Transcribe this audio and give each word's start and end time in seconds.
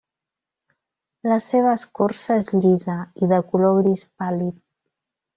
La 1.31 1.35
seva 1.47 1.73
escorça 1.79 2.37
és 2.43 2.49
llisa 2.63 2.95
i 3.25 3.29
de 3.33 3.39
color 3.51 3.77
gris 3.83 4.01
pàl·lid. 4.23 4.57